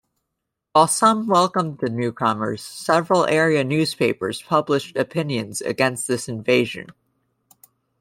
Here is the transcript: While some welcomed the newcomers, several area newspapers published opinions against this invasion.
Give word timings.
While 0.73 0.87
some 0.87 1.27
welcomed 1.27 1.77
the 1.77 1.87
newcomers, 1.89 2.63
several 2.63 3.27
area 3.27 3.63
newspapers 3.63 4.41
published 4.41 4.97
opinions 4.97 5.61
against 5.61 6.07
this 6.07 6.27
invasion. 6.27 6.87